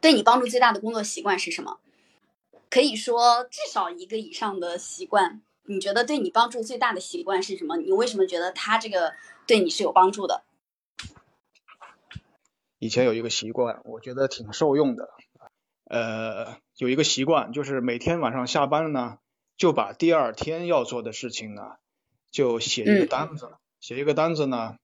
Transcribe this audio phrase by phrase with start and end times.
[0.00, 1.78] 对你帮助最大的工作习惯是什么？
[2.70, 5.42] 可以说至少一个以上的习惯。
[5.64, 7.76] 你觉得对你帮助最大的习惯是什么？
[7.76, 9.14] 你为什么觉得他这个
[9.46, 10.42] 对你是有帮助的？
[12.80, 15.10] 以前有一个习惯，我觉得挺受用的。
[15.84, 19.18] 呃，有一个习惯就是每天晚上下班了呢，
[19.56, 21.62] 就把第二天要做的事情呢，
[22.32, 24.76] 就写一个单子，写一个单子呢，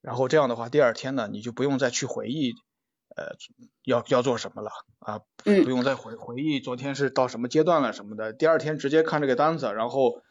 [0.00, 2.54] 然后这样的话，第二天呢，你就不用再去回忆，
[3.14, 3.36] 呃，
[3.84, 10.22] 要要做什么了啊，不用再回回忆昨天是到什么阶段了什么的，第二天直接看这个单子，然后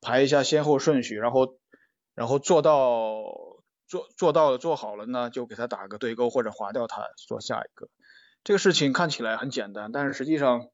[0.00, 1.58] 排一下先后顺序，然后
[2.14, 3.22] 然后做到。
[3.90, 7.88] 做做到了，做好了呢，就给他打个对勾或者划掉它，做下一个。
[8.44, 10.68] 这个事情看起来很简单，但是实际上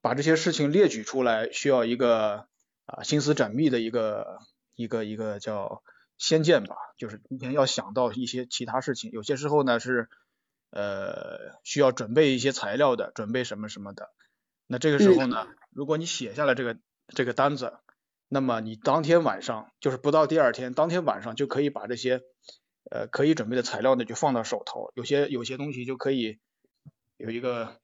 [0.00, 2.46] 把这些事情列举出来，需要一个
[2.86, 4.38] 啊心思缜密的一个
[4.76, 5.82] 一个一个叫
[6.16, 9.10] 先见吧，就是今天要想到一些其他事情。
[9.10, 10.08] 有些时候呢是
[10.72, 14.10] 呃需要准备一些材料的，准备什么什么的。
[14.66, 16.76] 那这个时候呢，如果你写下了这个
[17.08, 17.78] 这个单子。
[18.34, 22.22] 那么你当天晚上就是不到第二天，当天晚上就可以把这些
[22.90, 26.38] 呃可以准备的材料呢就放到手头，有些有些东西就可以
[27.18, 27.76] 有一个，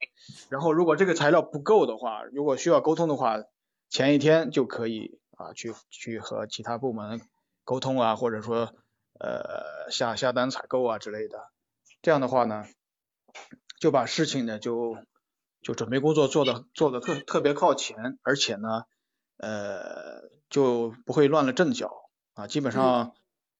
[0.48, 3.44] 然后如果这个材料不够的话，如果需要沟通的话，
[3.90, 7.20] 前一天就可以啊去去和其他部门
[7.62, 8.72] 沟通啊，或者说
[9.20, 11.50] 呃下下单采购啊之类的，
[12.00, 12.64] 这样的话呢
[13.80, 14.96] 就把事情呢就
[15.62, 18.84] 就准备工作做的做的特特别靠前，而且呢
[19.38, 20.28] 呃。
[20.50, 21.92] 就不会乱了阵脚
[22.32, 23.12] 啊，基本上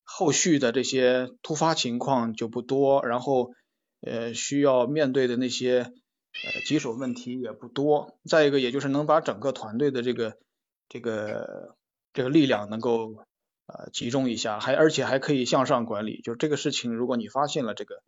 [0.03, 3.51] 后续的这些突发情况就不多，然后
[4.01, 8.17] 呃需要面对的那些呃棘手问题也不多。
[8.27, 10.39] 再一个，也就是能把整个团队的这个
[10.87, 11.75] 这个
[12.11, 13.23] 这个力量能够
[13.67, 16.21] 呃集中一下，还而且还可以向上管理。
[16.23, 18.01] 就这个事情，如果你发现了这个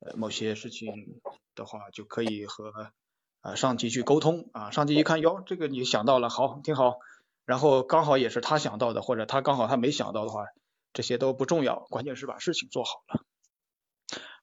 [0.00, 1.20] 呃某些事情
[1.54, 2.92] 的话，就可以和
[3.40, 6.98] 啊上级去沟通啊，上级一看哟，这个你想到了，好，挺好。
[7.44, 10.44] 然后刚好也是他想到的，或者他刚好他没想到的话，
[10.92, 13.24] 这些都不重要，关键是把事情做好了。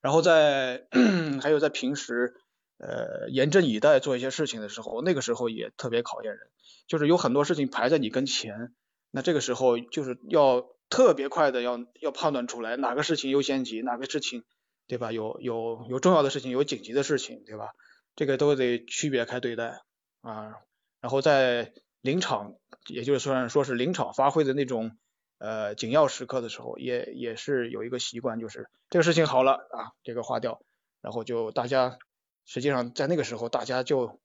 [0.01, 0.87] 然后在
[1.41, 2.35] 还有在平时
[2.77, 6.47] 呃严阵以待做一些事情的时候，那个时候也特别考验人，
[6.87, 8.73] 就是有很多事情排在你跟前，
[9.11, 14.43] 那这个时候就是要特别快的要要判断出来哪个事情优先级，哪个事情
[14.87, 15.11] 对吧？
[15.11, 17.73] 有有有重要的事情，有紧急的事情对吧？
[18.15, 19.81] 这个都得区别开对待
[20.21, 20.61] 啊，
[21.01, 22.55] 然后在临场。
[22.87, 24.95] 也就是说，说是临场发挥的那种
[25.39, 30.61] 呃紧要时刻的时候，也也是有一个习惯，就是这个事情好了啊，这个划掉，
[31.01, 31.97] 然后就大家
[32.45, 34.19] 实际上在那个时候，大家就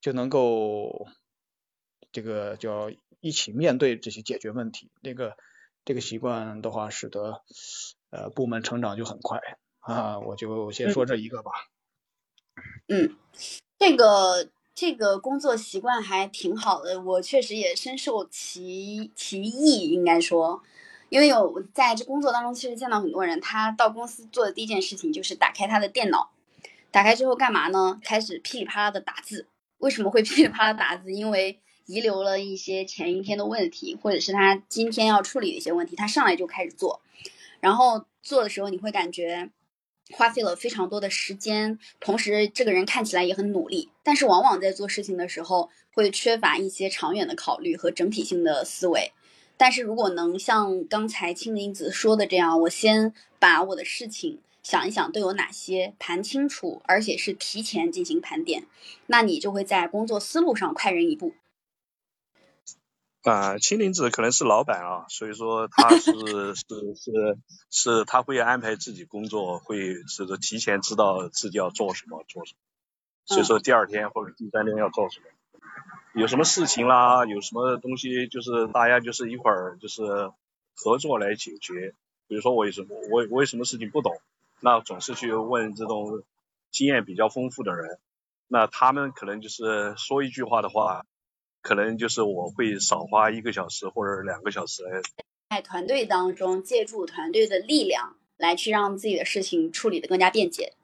[0.00, 1.06] 就能够
[2.10, 2.90] 这个叫
[3.20, 4.90] 一起面对这些解决问题。
[5.02, 5.36] 那个
[5.84, 7.42] 这个习惯的话，使得
[8.08, 9.38] 呃部门成长就很快
[9.80, 10.18] 啊。
[10.18, 11.50] 我就先说这一个吧。
[12.88, 13.16] 嗯，
[13.78, 14.48] 这个。
[14.80, 20.62] 这个工作习惯还挺好的，我确实也深受其其益，应该说，
[21.08, 26.30] 因为有在这工作当中，其实见到很多人，他到公司做的第一件事情就是打开他的电脑，
[26.92, 27.98] 打开之后干嘛呢？
[28.04, 29.48] 开始噼里啪啦的打字。
[29.78, 31.12] 为什么会噼里啪啦打字？
[31.12, 37.00] 因为遗留了一些前一天的问题，或者是他今天要处理的一些问题，他上来就开始做，
[37.58, 39.50] 然后做的时候你会感觉。
[40.12, 49.12] 花费了非常多的时间，同时这个人看起来也很努力，但是往往在做事情的时候会缺乏一些长远的考虑和整体性的思维。
[49.56, 58.64] 但是如果能像刚才青林子说的这样，我先把我的事情想一想都有哪些，盘清楚，而且是提前进行盘点，
[59.08, 61.34] 那你就会在工作思路上快人一步。
[63.28, 66.12] 啊，青林子可能是老板啊，所以说他是
[66.56, 66.64] 是
[66.94, 67.38] 是
[67.70, 72.58] 是，他会安排自己工作，会这个提前知道自己要做什么做什么，
[73.26, 75.26] 所以说第二天或者第三天要做什么，
[76.20, 80.02] 有什么事情啦，有什么东西就是大家就是一会儿就是
[80.74, 81.94] 合作来解决，
[82.26, 84.20] 比如说我有什么我我有什么事情不懂，
[84.60, 86.22] 那总是去问这种
[86.70, 87.98] 经验比较丰富的人，
[88.46, 91.04] 那他们可能就是说一句话的话。
[91.60, 95.02] 可能就是我会少花一个小时或者两个小时来，
[95.50, 100.74] 在团队当中借助团队的力量来去让自己的事情处理的更加便捷。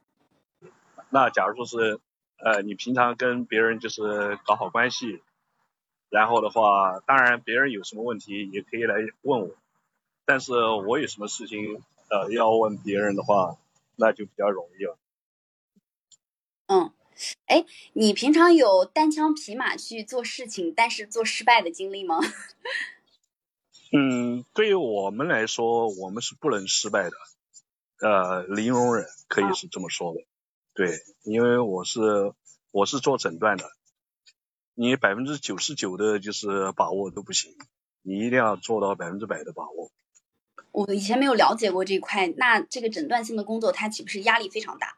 [1.11, 2.01] 那假如说是
[2.39, 5.23] 呃你平常跟别人就是搞好关系，
[6.11, 9.51] 然后的话，当然别人有什么问题也可以来问我，
[10.25, 10.53] 但是
[10.87, 13.57] 我有什么事情呃要问别人的话，
[13.97, 14.99] 那就比较容易了。
[16.67, 16.91] 嗯。
[17.47, 22.19] 哎，你平常有单枪匹马去做事情，但是做失败的经历吗？
[23.97, 27.17] 嗯，对于我们来说，我们是不能失败的，
[28.01, 30.21] 呃，零容忍可以是这么说的。
[30.75, 32.01] 对，因为我是
[32.73, 33.71] 我是做诊断的，
[34.75, 37.55] 你百分之九十九的就是把握都不行，
[38.03, 39.93] 你一定要做到百分之百的把握。
[40.73, 44.97] 我以前没有了解过这一块，那这个诊断性的工作，它岂不是压力非常大？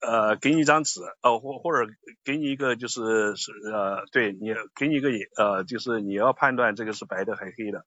[0.00, 1.92] 呃，给你一张纸，呃，或或者
[2.24, 7.84] 给你一个就是是呃，对你给你一个呃，就是你要判断这个是白的还是黑的。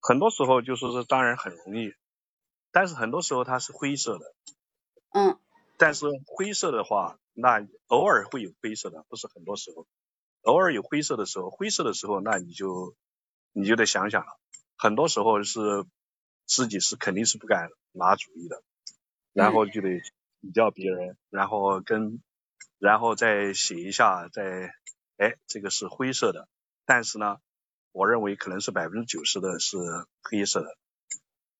[0.00, 1.92] 很多时候就是说当然很容易，
[2.72, 4.24] 但是很多时候它是灰色的。
[5.12, 5.38] 嗯。
[5.76, 9.86] 但是灰色的话，那偶尔会有灰色的，不是很多时候。
[10.42, 12.94] 偶尔有灰色的时候，灰色的时候，那你就
[13.52, 14.38] 你就得想想了。
[14.76, 15.84] 很多时候是
[16.46, 18.62] 自己是肯定是不敢拿主意的，
[19.32, 20.02] 然后就得
[20.40, 22.22] 比较别人，然后跟
[22.78, 24.72] 然后再写一下，再
[25.16, 26.48] 哎这个是灰色的，
[26.84, 27.38] 但是呢，
[27.92, 29.76] 我认为可能是百分之九十的是
[30.22, 30.76] 黑色的，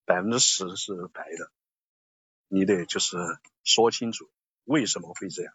[0.05, 1.51] 百分之十是白的，
[2.49, 3.17] 你得就是
[3.65, 4.31] 说清楚
[4.65, 5.55] 为什么会这样。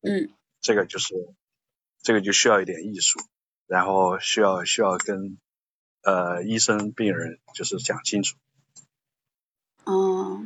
[0.00, 1.14] 嗯，这个就是
[2.02, 3.18] 这个就需要一点艺术，
[3.66, 5.38] 然后需要需要跟。
[6.04, 8.36] 呃，医生、病人就是讲清楚。
[9.84, 10.44] 哦，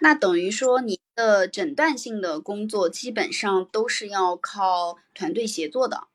[0.00, 6.08] 那等于说你的诊断性的工作基本上都是要靠团队协作的。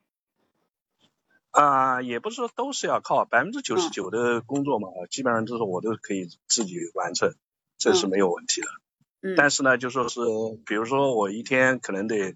[1.52, 7.34] 啊，也不是说都是要靠，百分之九十九的工作嘛，基本上都是我都可以自己完成，
[7.78, 8.68] 这是没有问题的。
[9.22, 9.36] 嗯。
[9.38, 10.20] 但是呢，就说是，
[10.66, 12.36] 比如说我一天可能得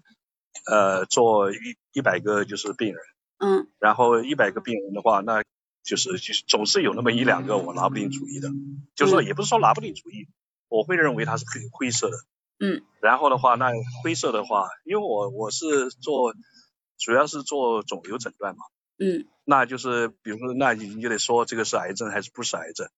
[0.66, 1.56] 呃做一
[1.92, 2.96] 一百个就是病人。
[3.38, 3.68] 嗯。
[3.78, 5.42] 然后一百个病人的话，那。
[5.82, 8.50] 就是就是总是有那么一两个我拿不定主意的，
[8.94, 10.28] 就是说也不是说拿不定主意，
[10.70, 12.16] 我会认为它是灰灰色的。
[12.58, 12.82] 嗯。
[13.02, 13.70] 然后的话，那
[14.02, 16.34] 灰色的话，因为我我是做
[16.98, 18.64] 主要是做肿瘤诊断嘛。
[18.98, 19.26] 嗯。
[19.44, 22.88] 那就是比如说，那你你就得说这个是癌症还是不是癌症，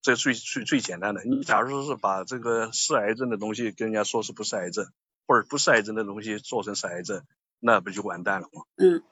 [0.00, 1.22] 这最最最简单的。
[1.24, 4.86] 你假如说是把这个是癌症的东西跟人家说是不是癌症，
[5.26, 7.22] 或者不是癌症的东西做成是癌症，
[7.60, 8.62] 那不就完蛋了吗？
[8.76, 9.02] 嗯。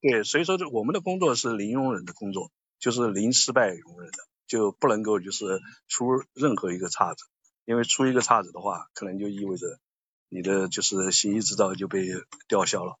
[0.00, 4.18] 对，所以说这我们的工作是零容忍的工作，就是零失败容忍的，
[4.52, 6.04] 就不能够就是出
[6.34, 7.24] 任何一个岔子，
[7.64, 9.80] 因为出一个岔子的话，可能就意味着
[10.28, 12.06] 你的就是行医执照就被
[12.48, 12.98] 吊销了，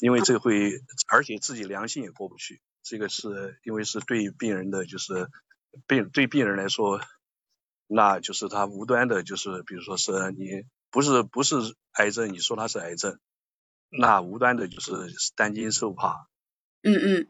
[0.00, 5.28] 因为这会而且自己良心也过不去，这个是因为是对病人的就是
[5.86, 7.00] 病对病人来说，
[7.86, 11.54] 那就是他无端的就是比如说是你不是不是
[11.92, 13.16] 癌症，你说他是癌症。
[13.94, 14.90] 那无端的就是
[15.36, 16.26] 担惊受怕，
[16.82, 17.26] 嗯嗯，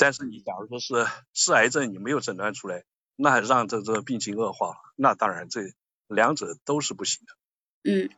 [0.00, 2.84] 但是你假如说是是癌症，你没有诊断出来，
[3.16, 5.60] 那让这这病情恶化，那当然这
[6.08, 7.90] 两者都是不行的。
[7.90, 8.08] 嗯，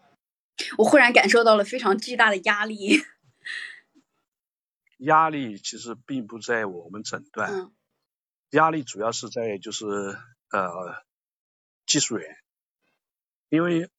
[0.78, 3.02] 我忽然感受到了非常巨大的压力。
[4.98, 7.72] 压力其实并不在我们诊断，
[8.50, 9.84] 压力主要是在就是
[10.50, 11.02] 呃
[11.84, 12.36] 技术员，
[13.48, 13.90] 因为。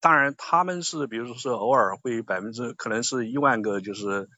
[0.00, 4.28] 当然，他们是比如说是偶尔会百分之可能是一万个就是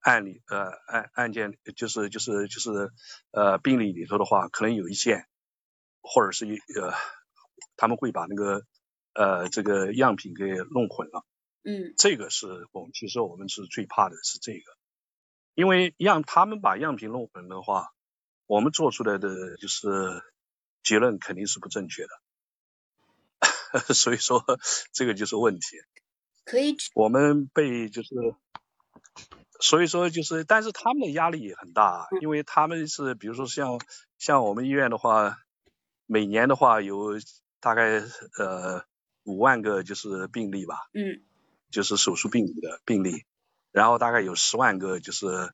[0.00, 2.90] 案例呃案案件就是就是就是
[3.30, 5.26] 呃病例里头的话，可能有一件
[6.00, 6.92] 或者是一呃
[7.76, 8.64] 他们会把那个
[9.14, 11.24] 呃这个样品给弄混了。
[11.62, 11.94] 嗯。
[11.96, 14.76] 这个是我们其实我们是最怕的是这个，
[15.54, 17.92] 因为让他们把样品弄混的话，
[18.46, 20.22] 我们做出来的就是
[20.82, 22.08] 结论肯定是不正确的。
[23.92, 24.42] 所以说
[24.92, 25.76] 这个就是问题，
[26.44, 26.76] 可以。
[26.94, 28.14] 我们被就是，
[29.60, 33.80] 所以说就是，但是他们的压力也很大，因为他们是比如说像
[34.18, 35.38] 像我们医院的话，
[36.06, 37.18] 每年的话有
[37.60, 38.02] 大概
[38.38, 38.84] 呃
[39.24, 41.22] 五万个就是病例吧，嗯，
[41.70, 43.24] 就是手术病例的病例，
[43.72, 45.52] 然后大概有十万个就是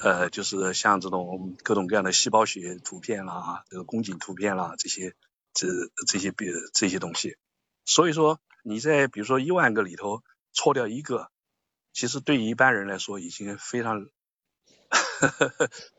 [0.00, 5.14] 呃就是像这种各种各样的细胞学图片啦，这个宫颈图片啦这些
[5.52, 5.68] 这
[6.06, 7.36] 这些病这些东西。
[7.84, 11.30] 所以说你在比如说一万个里头错掉一个，
[11.96, 14.10] 其实对于一般人来说已经非常，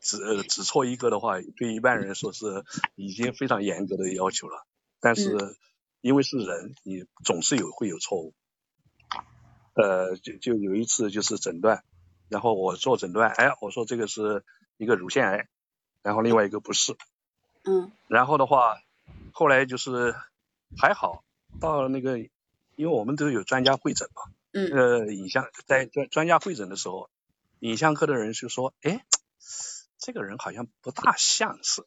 [0.00, 2.64] 只只错一个的话，对一般人来说是
[2.94, 4.64] 已经非常严格的要求了。
[5.00, 5.56] 但是
[6.00, 8.32] 因为是人，你总是有会有错误。
[9.74, 11.82] 呃，就就有一次就是诊断，
[12.28, 14.44] 然后我做诊断，哎，我说这个是
[14.76, 15.48] 一个乳腺癌，
[16.02, 16.96] 然后另外一个不是。
[17.64, 17.90] 嗯。
[18.06, 18.78] 然后的话，
[19.32, 20.14] 后来就是
[20.76, 21.24] 还好。
[21.58, 22.30] 到那个，因
[22.76, 24.22] 为我们都有专家会诊嘛，
[24.58, 27.08] 嗯，呃，影像在专专家会诊的时候，
[27.60, 29.04] 影像科的人就说，哎，
[29.98, 31.86] 这个人好像不大像是，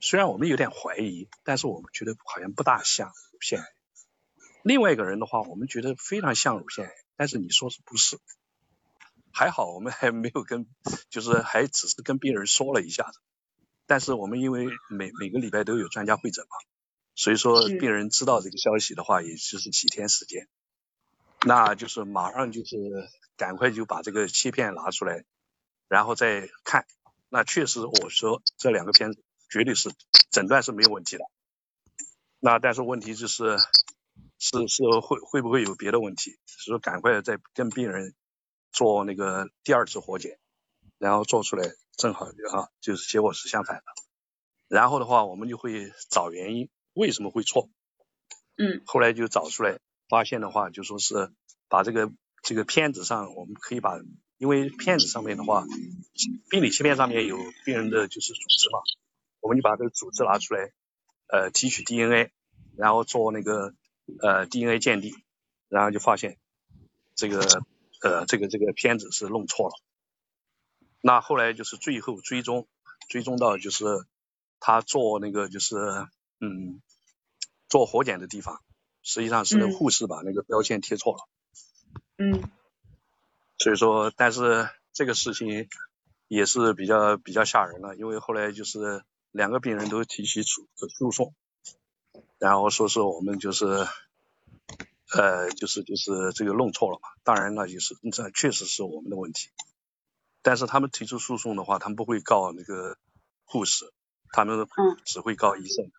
[0.00, 3.66] 虽然我们有点怀疑，但是我们觉得好像不大像乳腺癌。
[4.64, 8.18] 另外一个人的话，我们觉得非常像乳腺癌，但是你说是不是？
[9.32, 10.66] 还好我们还没有跟，
[11.08, 13.20] 就是还只是跟病人说了一下子，
[13.86, 16.56] 但是我们因为每每个礼拜都有专家会诊嘛。
[17.14, 20.48] 所以说病人知道这个消息的话，也就是几天时间，
[21.44, 22.76] 那就是马上就是
[23.36, 25.24] 赶快就把这个切片拿出来，
[25.88, 26.86] 然后再看。
[27.28, 29.90] 那确实我说这两个片子绝对是
[30.30, 31.24] 诊断是没有问题的。
[32.38, 33.56] 那但是问题就是
[34.38, 36.38] 是是会会不会有别的问题？
[36.46, 38.14] 所以说赶快再跟病人
[38.70, 40.38] 做那个第二次活检，
[40.98, 43.84] 然后做出来正好啊就是结果是相反的。
[44.68, 46.68] 然后的话我们就会找原因。
[46.94, 47.70] 为什么会错？
[48.58, 49.78] 嗯，后来就找出来，
[50.12, 51.32] 发现的话就说是
[51.70, 53.98] 把这个这个片子上，我们可以把，
[54.36, 55.64] 因为片子上面的话，
[56.50, 58.80] 病理切片上面有病人的就是组织嘛，
[59.40, 60.70] 我们就把这个组织拿出来，
[61.28, 62.30] 呃，提取 DNA，
[62.76, 63.74] 然后做那个
[64.20, 65.14] 呃 DNA 鉴定，
[65.70, 66.36] 然后就发现
[67.14, 67.40] 这个
[68.02, 69.74] 呃这个这个片子是弄错了。
[71.00, 72.68] 那后来就是最后追踪，
[73.08, 73.86] 追踪到就是
[74.60, 75.76] 他做那个就是。
[76.44, 76.82] 嗯，
[77.68, 78.60] 做活检的地方，
[79.02, 81.28] 实际上是护士把那个标签贴错了。
[82.18, 82.50] 嗯。
[83.58, 85.68] 所以说，但是这个事情
[86.26, 91.32] 也是比较比较吓人了，因为后来就是两个病人都提起诉诉讼，
[92.38, 93.86] 然后说是我们就是
[95.12, 97.08] 呃就是就是这个弄错了嘛。
[97.22, 99.50] 当然那就是这确实是我们的问题，
[100.42, 102.98] 但是他们提出诉讼的话，他们不会告那个
[103.44, 103.92] 护士，
[104.32, 104.66] 他们
[105.04, 105.84] 只会告医生。
[105.84, 105.92] 嗯，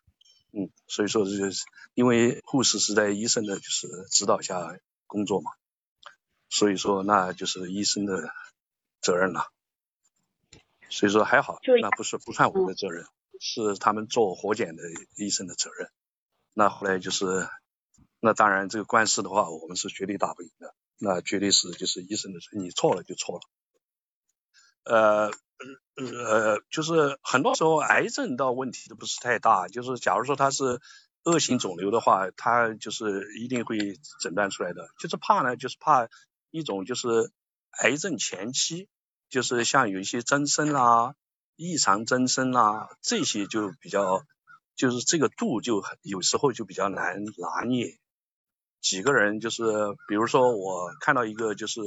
[0.88, 1.64] 所以说这就是
[1.96, 5.52] 因为护士是在医生的就是指导下工作嘛，
[6.50, 8.30] 所以说那就是医生的
[9.02, 9.48] 责任了。
[10.90, 13.06] 所以说还好，那不是不算我们的责任，
[13.40, 14.84] 是他们做活检的
[15.18, 15.90] 医生的责任。
[16.54, 17.48] 那后来就是，
[18.20, 23.42] 那当然这个官司的话，我们是绝对打不赢的，那绝对是就是医生的，你错了就错了。
[24.84, 25.32] 呃。
[25.96, 30.82] 呃，就是很多时候癌症倒问题都不是太大，就是假如说它是
[31.24, 33.78] 恶性肿瘤的话，它就是一定会
[34.20, 34.90] 诊断出来的。
[35.00, 36.08] 就是怕呢，就是怕
[36.50, 37.32] 一种就是
[37.84, 38.90] 癌症前期，
[39.30, 41.14] 就是像有一些增生啊、
[41.56, 44.24] 异常增生啊这些就比较，
[44.76, 48.00] 就是这个度就有时候就比较难拿捏。
[48.82, 49.64] 几个人就是，
[50.08, 51.82] 比如说我看到一个就是，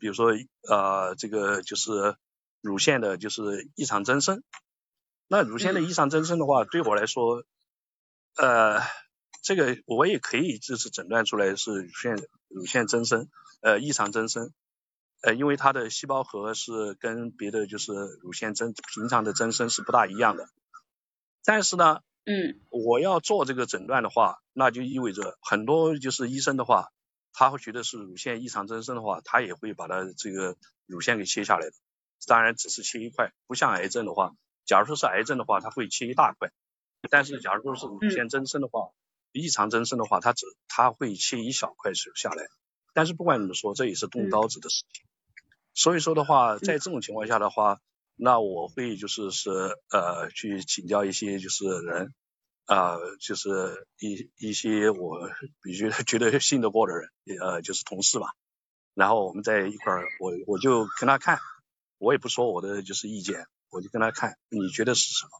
[0.00, 0.32] 比如说
[0.68, 2.16] 呃这个就是。
[2.60, 4.42] 乳腺的就是异常增生，
[5.28, 7.44] 那乳腺的异常增生的话，对我来说，
[8.36, 8.80] 呃，
[9.42, 12.16] 这个我也可以就是诊断出来是乳腺
[12.48, 13.28] 乳腺增生，
[13.60, 14.52] 呃，异常增生，
[15.22, 20.48] 呃，因为它的细胞核是跟别的就是乳腺增平常的增生是不大一样的，
[21.44, 26.88] 但是呢，嗯，我要做这个诊断的话，那就意味着很多就是医生的话，
[27.32, 31.72] 他会觉得是乳腺异常增生的话，他也会把它这个乳腺给切下来的。
[32.26, 34.34] 当然只是切一块，不像癌症的话，
[34.64, 36.50] 假如说是癌症的话，它会切一大块。
[37.08, 38.90] 但是假如说是乳腺增生的话，
[39.32, 42.46] 异常增生的话，它只它会切一小块下下来。
[42.92, 45.04] 但是不管怎么说，这也是动刀子的事情。
[45.72, 47.80] 所以说的话，在这种情况下的话，
[48.16, 49.50] 那我会就是是
[49.90, 52.12] 呃去请教一些就是人
[52.66, 55.30] 啊，就是一一些我
[55.62, 57.08] 比较觉得信得过的人，
[57.40, 58.26] 呃就是同事吧。
[58.94, 61.38] 然后我们在一块儿，我我就跟他看。
[62.00, 65.30] 我也不说我的就是意见，我就跟他看，你觉得是什么？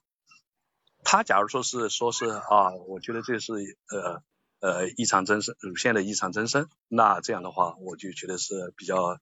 [1.03, 3.55] 他假如说是说是啊，我觉得这是
[3.89, 4.23] 呃
[4.61, 9.19] 呃异常增生，乳腺的异常增生，那这样的话我就觉得是比较呃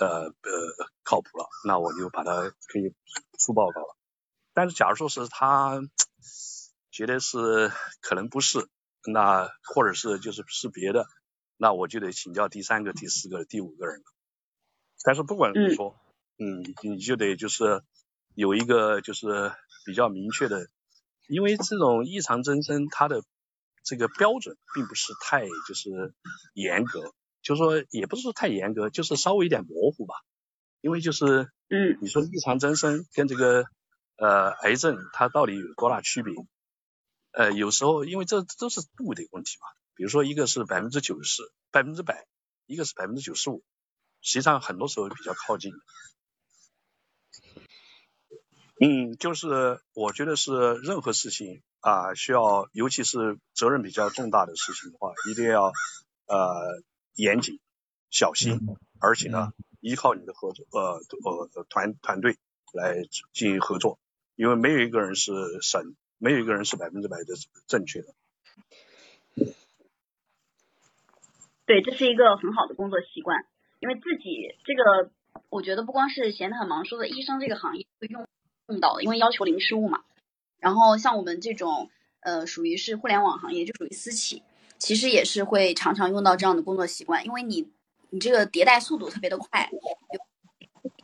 [0.00, 0.32] 呃
[1.04, 2.92] 靠谱了，那我就把它可以
[3.38, 3.96] 出报告了。
[4.52, 5.80] 但是假如说是他
[6.90, 7.70] 觉得是
[8.00, 8.68] 可能不是，
[9.04, 11.06] 那或者是就是是别的，
[11.56, 14.04] 那我就得请教第三个、第四个、第五个人了。
[15.04, 15.96] 但是不管怎么说。
[16.38, 17.82] 嗯，你就得就是
[18.34, 19.52] 有一个就是
[19.84, 20.68] 比较明确的，
[21.28, 23.22] 因为这种异常增生它的
[23.82, 26.14] 这个标准并不是太就是
[26.52, 30.14] 严格，就是说也不是说太严格，就是稍微有点模糊吧。
[30.82, 33.64] 因为就是嗯，你说异常增生跟这个
[34.16, 36.34] 呃癌症它到底有多大区别？
[37.32, 42.26] 呃，有时候因为这都是度的问题嘛，比如说一个是百分之九十、百分之百，
[42.66, 43.64] 一个是百分之九十五，
[44.20, 45.72] 实际上很多时候比较靠近。
[48.78, 50.52] 嗯，就是我觉得是
[50.82, 55.72] 任何事情啊，需要尤其是责任比较重大的事情的话，一定要
[56.26, 56.82] 呃
[57.14, 57.58] 严谨、
[58.10, 58.60] 小心，
[59.00, 61.00] 而且呢，依靠你的合作呃
[61.54, 62.36] 呃团团队
[62.74, 63.00] 来
[63.32, 63.98] 进行合作，
[64.34, 67.24] 因为没有一个人是神，没有一个人是百分之百的
[67.66, 68.14] 正确的。
[71.64, 73.46] 对，这是一个很好的工作习惯，
[73.80, 75.10] 因为自己这个，
[75.48, 78.28] 我觉得不光是闲得很忙说的，医生这个行业会用。
[78.66, 80.02] 碰到的，因为要求零失误嘛。
[80.58, 84.42] 然后像我们这种呃，属于是互联网行业，就属于私企，
[84.78, 87.68] 其实也是会常常用到这样的工作习惯，因为你
[88.10, 89.70] 你这个迭代速度特别的快，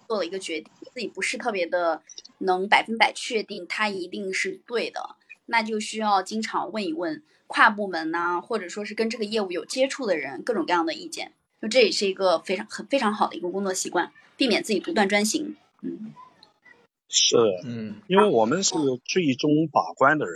[0.09, 2.03] 做了一个决定，自己不是特别的
[2.39, 5.17] 能百分百确定它一定是对的，
[5.47, 15.55] 那就需要经常问一问跨部门呐、或者说是跟这个业务有接触的人各种各样的意见，就这也是一个非常很非常好的一个工作习惯，避免自己独断专行。
[15.83, 16.13] 嗯，
[17.15, 18.73] 是，嗯因为我们是
[19.05, 20.35] 最终把关的人。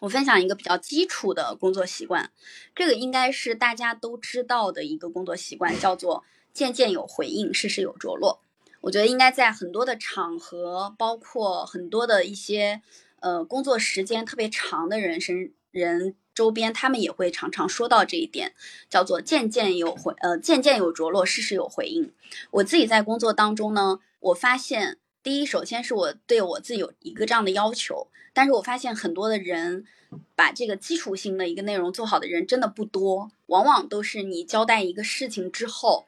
[0.00, 2.30] 我分享一个比较基础的工作习惯，
[2.74, 8.42] 这个应该是大家都知道的一个工作习惯，叫做件件有回应，事事有着落。
[8.80, 12.82] 我觉得应该在很多的场合，包括很多的一些
[13.20, 18.54] 呃工作时间特别长的人身人周边，他们也会常常说到这一点，
[18.90, 22.12] 叫做件件有回呃件件有着落，事事有回应。
[22.50, 29.86] 我自己在工作当中呢，我发现第一，首先是我对我自己有一个这样的要求，但是我发现很多的人
[30.34, 36.06] 把这个基础性的一个内容做好的人真的不多，往往都是你交代一个事情之后，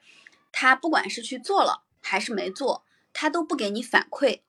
[0.50, 4.40] 他不管是去做了还是没做，他都不给你反馈，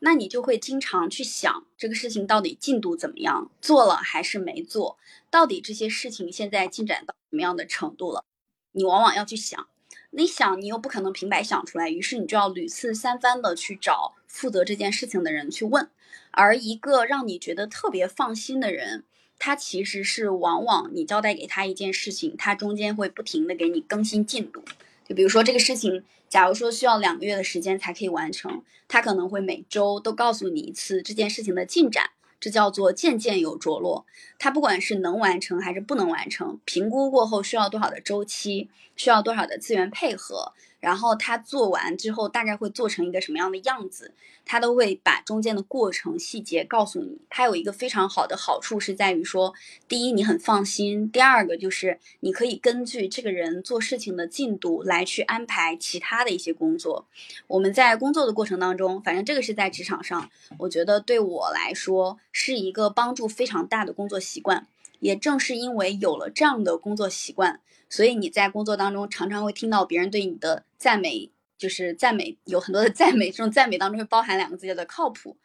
[0.00, 4.98] 那你就会经常去想这个事情到底进度怎么样，做了还是没做，
[5.30, 8.24] 到底这些事情现在进展到什么样的程度了，
[8.72, 9.68] 你往往要去想。
[10.10, 15.90] 你想，你又不可能平白想出来，于是你就要屡次三番的去找负责这件事情的人去问。
[16.30, 19.04] 而一个让你觉得特别放心的人，
[19.38, 24.62] 他其实是往往你交代给他一件事情，他中间会不停的给你更新进度。
[25.08, 32.10] 就比如说这个事情，假如说需要两个月的时间才可以完成，他可能会每周都告诉你一次这件事情的进展。
[32.38, 34.04] 这叫做渐渐有着落，
[34.38, 40.52] 他不管是能完成还是不能完成，评估过后需要多少的周期，需要多少的资源配合，
[40.86, 47.18] 然后他做完之后大概会做成一个什么样的样子，他都会把中间的过程细节告诉你。
[47.28, 49.52] 它有一个非常好的好处是在于说，
[49.88, 57.04] 第一你很放心，第二个就是你可以根据这个人做事情的进度来去安排其他的一些工作。
[57.48, 64.68] 我们在工作的过程当中，反正这个是在职场上，我觉得对我来说是一个帮助非常大的工作习惯。
[65.00, 75.36] 也正是因为有了这样的工作习惯，所以你在工作当中常常会听到别人对你的赞美，就是赞美有很多的赞美，这种赞美当中会包含两个字叫做靠谱。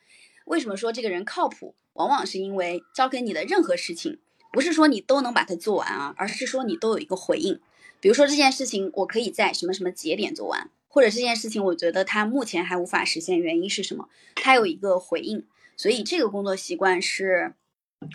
[0.46, 1.76] 为什么说这个人靠谱？
[1.94, 4.18] 往往是因为交给你的任何事情，
[4.52, 7.60] 不是说你都能把它做完啊，而是说你都有一个回应。
[8.00, 14.08] 比如说这件事情，我可以在什么什么节点做完，或者这件事情我觉得它目前还无法实现，原因是什么？
[14.36, 15.46] 它有一个回应。
[15.76, 17.54] 所以这个工作习惯是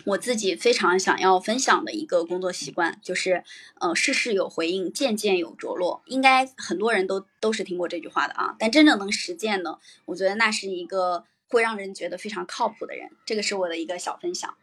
[0.05, 3.43] 我自己非常想要分享的一个工作习惯，就是
[3.79, 6.01] 呃事事有回应，件件有着落。
[6.05, 13.11] 应该很多人都都是听过这句话的啊，但真正能实践的，我觉得那是一个会让人觉得非常靠谱的人。
[13.25, 14.57] 这个是我的一个小分享。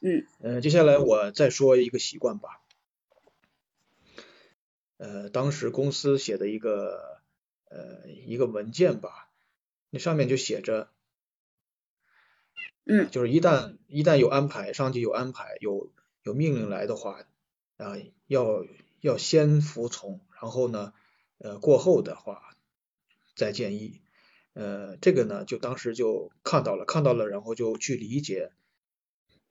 [0.00, 2.62] 嗯，呃，接下来我再说一个习惯吧。
[4.96, 7.20] 呃，当时公司写的一个
[7.68, 9.28] 呃一个文件吧，
[9.90, 10.88] 那上面就写着，
[12.92, 15.92] 嗯，就是一旦一旦有安排，上级有安排，有
[16.24, 17.24] 有命令来的话，
[17.76, 18.64] 啊，要
[19.00, 20.92] 要先服从，然后呢，
[21.38, 22.56] 呃，过后的话
[23.36, 24.00] 再建议。
[24.54, 28.50] 呃，这个呢，就当时就看到了，看到了，然后就去理解。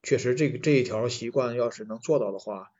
[0.04, 2.73] 确实，这个这一条习惯要是能做到的话，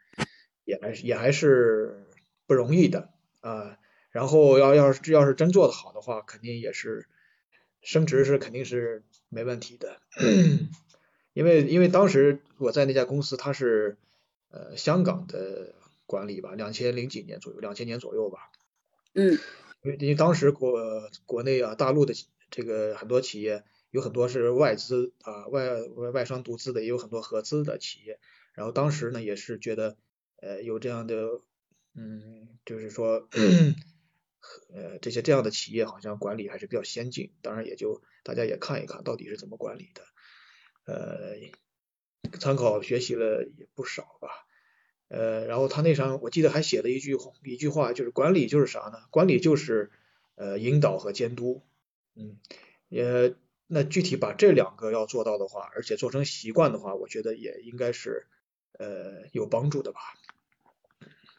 [0.66, 2.06] 也还是也还是
[2.48, 3.78] 不容易的啊。
[4.12, 7.08] 然后要要是要是真做得好的话，肯定也是
[7.82, 10.00] 升职是肯定是没问题的。
[11.34, 13.98] 因为因为当时我在那家公司，它是
[14.50, 18.52] 呃香港的管理吧，两千零几年左右，两千年左右吧。
[19.14, 19.38] 嗯，
[19.84, 22.14] 因为因为当时国国内啊，大陆的
[22.50, 28.20] 这个很多企业有很多是外资啊，外外外商独资的，也有很多合资的企业。
[28.54, 29.96] 然后当时呢，也是觉得
[30.42, 31.42] 呃有这样的
[31.96, 33.30] 嗯，就是说
[34.74, 37.34] 呃这些这样的企业好像管理还是比较先进。
[37.42, 40.04] 当然也就大家也看一看到底是怎么管理的，
[40.86, 41.36] 呃，
[42.40, 44.30] 参考学习了也不少吧。
[45.08, 49.00] 呃，然后他那上我记得还写了一句一句话，就是管理就是啥呢？
[49.10, 49.90] 管理就是
[50.36, 51.64] 呃引导和监督，
[52.16, 52.38] 嗯，
[52.90, 53.34] 也
[53.66, 58.28] 那具体把这两个要做到的话，而且做成习惯的话，我觉得也应该是
[58.78, 60.00] 呃有帮助的吧。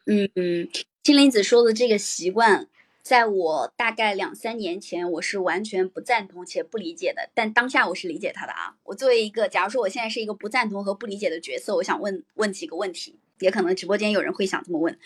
[0.07, 0.69] 嗯嗯，
[1.05, 2.69] 青林子说的这个习惯，
[3.03, 7.31] 在我大概两三年前，我是完全不赞同且不理解的。
[7.35, 8.77] 但当下我是理解他的啊。
[8.85, 14.99] 我作为一个，假如说我现在是一个不赞同和不理解的角色，我想问问几个问题，也可能直播间有人会想这么问。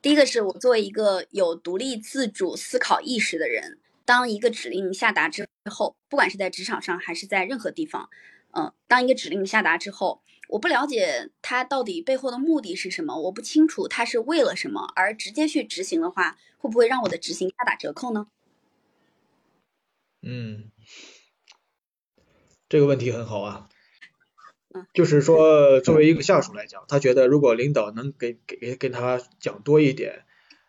[0.00, 8.08] 第一个是我作为一个有独立自主思考意识的人，当一个指令下达之后，不管是在职场上还是在任何地方，
[8.52, 18.26] 嗯，当一个指令下达之后，我不了解他到底背后的目的是什么，我不清楚他是为了什么，而直接去执行的话，会不会让我的执行大打折扣呢？
[20.20, 20.70] 嗯，
[22.68, 23.68] 这个问题很好啊。
[24.94, 30.24] 就是说，作为一个下属来讲，他觉得如果领导能给给跟他讲多一点，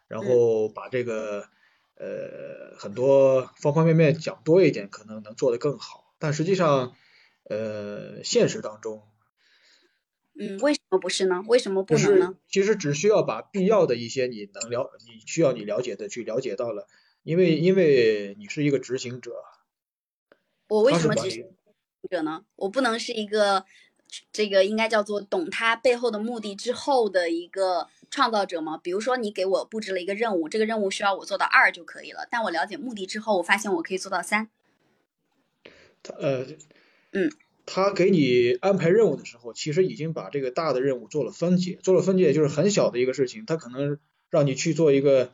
[0.10, 1.48] 然后把这个
[1.96, 6.14] 呃很多方方面面讲多一点，可能能做得更好。
[6.20, 6.98] 但实际上，
[7.44, 9.04] 呃，现实当中，
[10.38, 11.44] 嗯，为什么不是呢？
[11.48, 12.36] 为什么不能呢？
[12.48, 16.88] 其实只需要把必要的一些你能了，你需要你了解的去了解到了，
[17.24, 19.32] 因为因为你是一个执行者，
[20.68, 21.46] 我为什么执行
[22.10, 22.46] 者呢？
[22.56, 23.66] 我不能是一个。
[24.32, 28.78] 这个应该叫做懂他背后的目的之后的一个创造者吗？
[28.78, 32.28] 比如说，你给我布置了一个任务，这个任务需要我做到二就可以了。
[32.30, 34.52] 但我了解目的之后，我发现我可以做到三。
[36.04, 36.46] 他呃，
[37.14, 37.32] 嗯，
[37.66, 43.98] 他给你安排任务的时候，其实已经把这个大的任务做了分解，做了分解就是很小的一个事情，他可能
[44.30, 45.32] 让你去做一个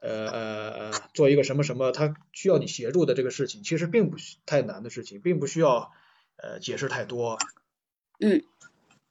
[0.00, 4.16] 呃呃呃做一个什么什么，他需要你协助的这个事情，其实并不
[4.46, 5.92] 太难的事情，并不需要
[6.36, 7.38] 呃解释太多。
[8.20, 8.42] 嗯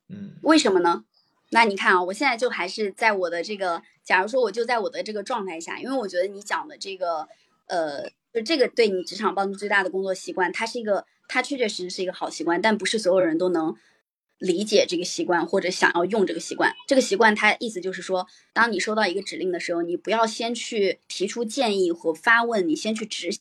[0.07, 1.05] 嗯，为什么呢？
[1.51, 7.27] 那你看啊，我现在就还是在我的这个，假如说我就在我的这个状态下，因为我觉得你讲的这个，
[7.65, 13.73] 呃，就这个对你职场帮助最大的工作习惯，它是一个，它确确实实是一个好习惯，但不是所有人都能
[14.39, 16.73] 理解这个习惯或者想要用这个习惯。
[16.87, 23.39] 这个习惯它意思就是说，当你收到一个指令的时候，你不要先去提出建议或发问，你先去执行。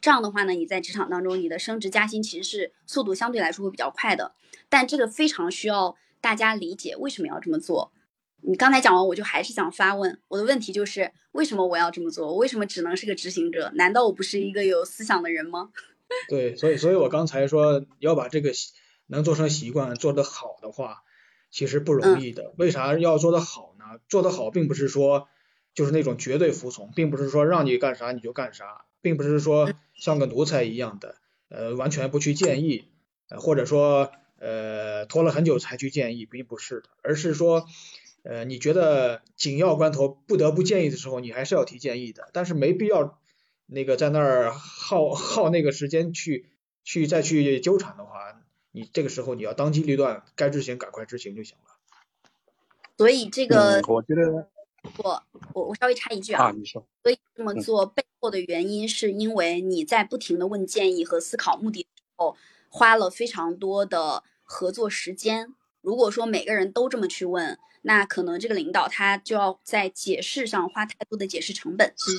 [0.00, 4.34] 这样的话呢，你在职场当中，你的升职加薪其实是速度相对来说会比较快的。
[4.68, 7.92] 但这个非常需要大家理解为什么要这么做。
[8.42, 12.26] 你刚才讲完，我就还是想发问，我的问题就是为什么我要这么做？
[12.26, 13.72] 我为什么只能是个执行者？
[13.74, 15.70] 难道我不是一个有思想的人吗？
[16.28, 18.52] 对，所以，所以我刚才说要把这个
[19.06, 21.02] 能做成习惯做得好的话，
[21.50, 22.52] 其实不容易的。
[22.56, 24.00] 为啥要做得好呢？
[24.08, 25.28] 做得好并不是说
[25.74, 28.84] 就是那种绝对服从，并不是说让你干啥你就干啥。
[29.02, 31.16] 并不是说像个奴才一样的，
[31.50, 32.88] 呃，完全不去建议，
[33.28, 37.66] 呃，或者说呃拖了很久才去建议，并不是的，而是说，
[38.22, 43.20] 呃，你觉得紧要关头不得不建议的时候，你还是要提建议的，但是没必要
[43.66, 46.50] 那个在那儿耗 耗那个时间去
[46.82, 48.40] 去再去纠缠的话，
[48.72, 51.76] 你这个时候你要当机立断，该执行赶快执行就行了。
[52.96, 54.48] 所以这个，我觉得。
[54.98, 55.22] 我
[55.54, 62.36] 我我稍微插一句啊，你说，所以这么做背后的原因是因为你在不停的问建议和思考目的的时候，
[62.68, 65.54] 花了非常多的合作时间。
[65.80, 72.18] 如果说每个人都这么去问，那可能这个领导他就要在解释上花太多的解释成本，是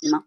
[0.00, 0.24] 什么？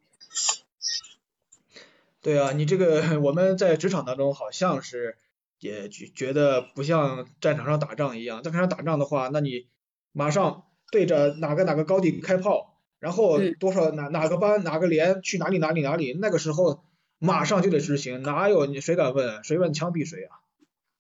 [2.22, 5.17] 对啊，你这个我们在职场当中好像是
[5.60, 9.67] 也觉觉得不像战场上打仗一样，战场上打仗的话，那你
[10.12, 10.65] 马上。
[10.91, 16.84] 对着哪个哪个高地开炮，然后多少哪哪个班哪个连去哪里哪里哪里，那个时候
[17.17, 19.41] 马上就得执行，哪有你谁敢问？
[19.46, 20.36] 谁问枪毙谁啊？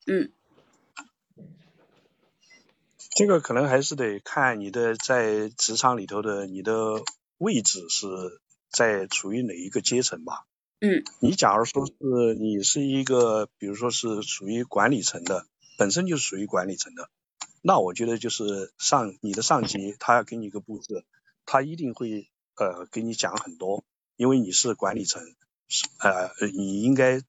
[0.07, 0.31] 嗯，
[3.17, 7.03] 这个可能还是得看你的在职场里头的你的
[7.37, 8.07] 位置是
[8.71, 10.47] 在处于哪一个阶层吧。
[10.79, 11.93] 嗯，你假如说是
[12.39, 15.45] 你是一个，比如说是属于管理层的，
[15.77, 17.09] 本身就是属于管理层的。
[17.61, 21.05] 那我觉得就是上你的上级，他要给你一个布置，
[21.45, 23.83] 他一定会呃给你讲很多，
[24.15, 25.23] 因为你是管理层，
[25.67, 27.21] 是呃你应该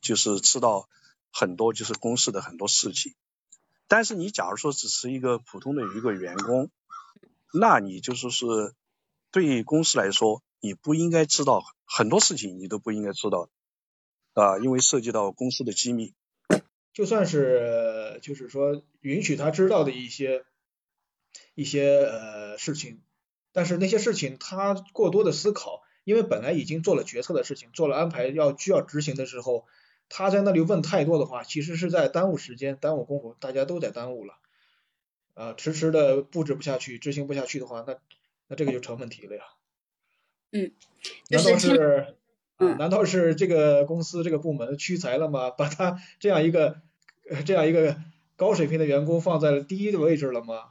[0.00, 0.88] 就是知道
[1.32, 3.14] 很多就是公司的很多事情。
[3.88, 6.70] 但是你假如说只是一个普通的一个员工，
[7.52, 8.46] 那你就是是
[9.32, 13.50] 对公司来说，你不应该知道很多事情，你都不应该知道
[14.32, 16.14] 啊，因为涉及到公司的机密。
[16.92, 20.44] 就算是就是说允许他知道的一些
[21.56, 23.02] 一些呃事情，
[23.50, 29.66] 但是那些事情他过多的思考，因为本来已经做了决策的事情，做了安排要需要执行的时候，
[30.08, 34.34] 他在那里问太多的话，其实是在耽误时间，耽误功夫，大家都在耽误了，
[35.34, 37.98] 啊，迟迟的布置不下去，执行不下去的话，那
[38.46, 39.42] 那这个就成问题了呀。
[40.52, 40.70] 嗯，
[41.28, 42.14] 难道是？
[42.78, 45.50] 难道是这个公司这个部门屈才了吗？
[45.50, 46.80] 把他这样一个
[47.44, 47.96] 这样一个
[48.36, 50.66] 高水平的员工放在了第一的位置了吗？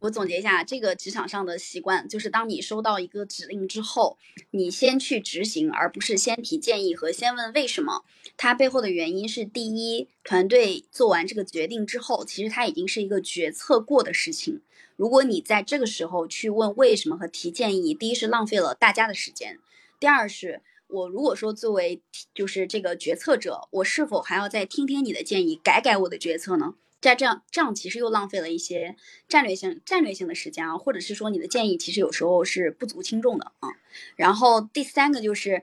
[0.00, 4.18] 我总结一下，这个职场上的习惯就是，当你收到一个指令之后，
[4.50, 8.04] 你先去执行，而不是先提建议和先问为什么。
[8.36, 14.60] 它背后的原因是：第一，团队做完这个决定之后，其实它已经是一个决策过的事情。
[14.96, 19.58] 如果你在这个时候去问为什么和提建议，第一是浪费了大家的时间。
[19.98, 22.02] 第二是我如果说作为
[22.34, 26.74] 就是这个决策者，我是否还要再听听你的建议，改改我的决策呢？
[27.06, 28.96] 在这样这样其实又浪费了一些
[29.28, 33.68] 战略性战略性的时间啊，或者是说你的建议其实有时候是不足轻重的啊。
[34.16, 35.62] 然后第三个就是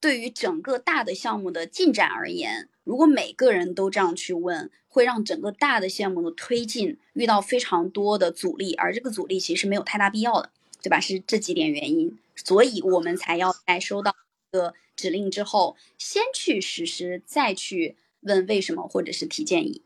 [0.00, 10.50] 对于整个大的项目的进展而言，如果每个人都这样去问，会让整个大的项目的推进遇到非常多的阻力，而这个阻力其实没有太大必要的，
[10.82, 11.00] 对吧？
[11.00, 14.14] 是这几点原因，所以我们才要在收到
[14.50, 19.80] 一个指令之后，先去实施，再去问为什么或者是提建议。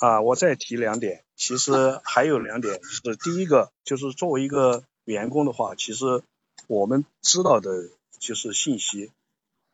[0.00, 6.22] 啊，我再提两点，其实还有两点是第一个，就是作为一个员工的话，其实
[6.68, 9.12] 我们知道的就是信息，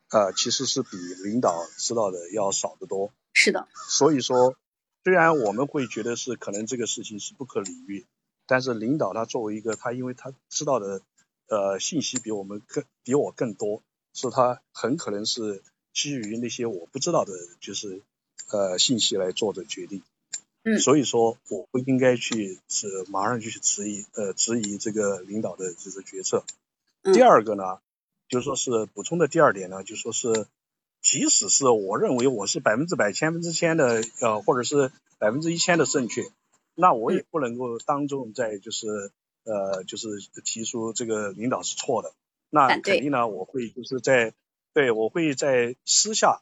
[0.09, 3.13] 啊，其实是比领导知道的要少得多。
[3.31, 3.69] 是的。
[3.87, 4.57] 所以说，
[5.05, 8.05] 虽然我们会觉得是可能这个事情是不可理喻，
[8.47, 11.01] 但是领导他作为一个他，因为他知道的
[11.47, 13.81] 呃信息比我们更比我更多，
[14.13, 15.63] 是他很可能是
[15.93, 18.01] 基于那些我不知道的，就是
[18.51, 20.03] 呃信息来做的决定。
[20.79, 26.43] 所以说，我不应该去是马上就去质疑，呃，质疑这个领导的这个决策。
[27.13, 27.79] 第二个呢，
[28.27, 30.47] 就说是补充的第二点呢，就说是，
[31.01, 36.23] 即使是我认为我是百分之百、千分之千的，呃，或者是百分之一千的正确，
[36.75, 38.87] 那我也不能够当众在就是，
[39.45, 40.07] 呃，就是
[40.43, 42.13] 提出这个领导是错的。
[42.49, 44.33] 那肯定呢，我会就是在，
[44.73, 46.41] 对我会在私下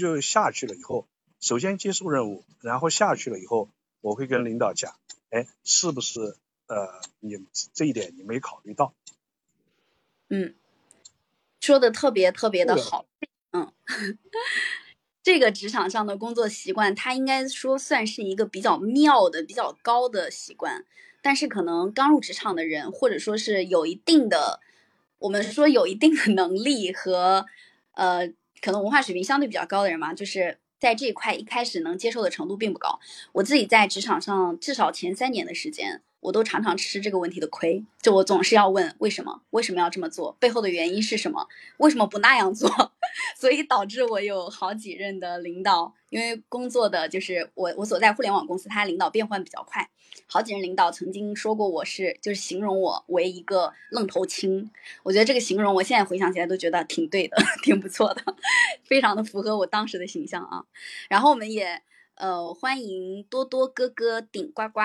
[0.00, 1.06] 就下去了以后。
[1.40, 3.70] 首先接受任务，然后下去了以后，
[4.02, 4.94] 我会跟领导讲，
[5.30, 7.38] 哎，是不是呃，你
[7.72, 8.92] 这一点你没考虑到？
[10.28, 10.54] 嗯，
[11.58, 13.06] 说的特别特别的好，
[13.52, 13.72] 嗯，
[15.24, 20.84] 这个职场上的工作习惯，它应该说算是一个比较妙的、比较高的习惯，
[21.22, 24.60] 但是可能刚入职场的人，或者说是有一定的，
[25.18, 27.46] 我们说有一定的能力和
[27.92, 28.28] 呃，
[28.60, 30.59] 可能文化水平相对比较高的人嘛，就是。
[30.80, 32.98] 在这一块一开始能接受的程度并不高，
[33.32, 36.02] 我自己在职场上至少前三年的时间。
[36.20, 42.70] 我都常常吃这个问题的亏，就我总是要问为什么，为什么要这么做，背后的原因是什么，为什么不那样做，
[43.34, 49.88] 所以导致我有好几任的领导，因为工作的就是我我所在互联网公司，他领导变换比较快，
[50.26, 54.70] 好几任领导曾经说过我是就是形容我为一个愣头青，
[55.02, 58.22] 我觉得这个形容我现在回想起来都觉得挺对的， 挺不错的，
[58.84, 60.64] 非常的符合我当时的形象啊。
[61.08, 61.80] 然后我们也
[62.16, 64.80] 呃欢迎多多哥哥顶呱呱。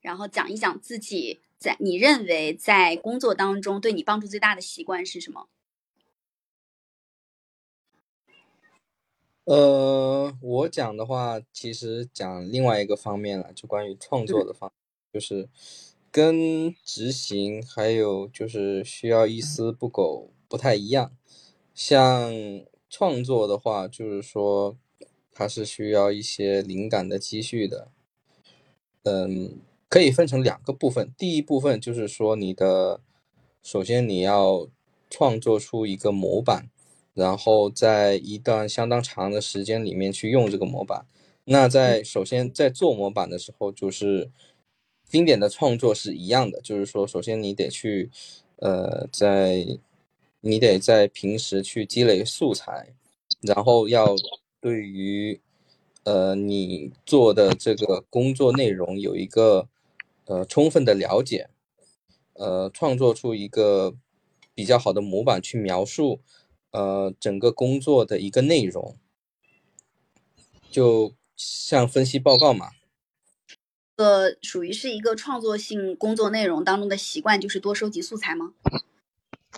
[0.00, 5.48] 然后讲一讲自己在你认为在工作当中对你帮助最大的习惯是什么？
[9.44, 14.70] 呃，我讲的话，其实讲另外一个方面了，就关于创作的方，
[15.12, 15.48] 就是
[16.10, 21.12] 跟执行还有就是需要一丝不苟不太一样。
[21.74, 22.32] 像
[22.88, 24.76] 创作的话，就是说
[25.32, 27.90] 它是需要一些灵感的积蓄的，
[29.02, 29.58] 嗯。
[29.90, 33.00] 可以分成两个部分，第一部分就是说你的，
[33.60, 34.68] 首先你要
[35.10, 36.70] 创作出一个模板，
[37.12, 41.04] 然后在一段相当长的时间里面去用这个模板。
[41.42, 44.30] 那在首先在做模板的时候，就是
[45.08, 48.08] 经典的创作是一样的，就是说首先你得去，
[48.58, 49.66] 呃，在
[50.40, 52.94] 你得在平时去积累素材，
[53.40, 54.14] 然后要
[54.60, 55.40] 对于，
[56.04, 59.66] 呃，你做的这个工作内容有一个。
[60.30, 61.50] 呃，充分的了解，
[62.34, 63.96] 呃，创作出一个
[64.54, 66.20] 比较好的模板去描述，
[66.70, 68.96] 呃，整个工作的一个内容，
[70.70, 72.70] 就像分析报告嘛。
[73.96, 78.54] 呃，属于是一个创作性工作内容当中的习惯，就是多收集素材吗？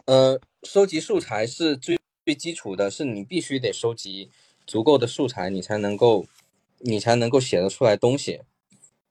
[0.06, 4.30] 呃，收集素材是最最基础的，是你必须得收集
[4.66, 6.24] 足够的素材，你才能够，
[6.78, 8.40] 你才能够写得出来东西。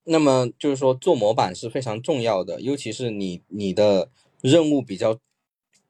[0.04, 4.10] 那么就是说，做模板是非常重要的，尤其是你你的
[4.42, 5.20] 任务比较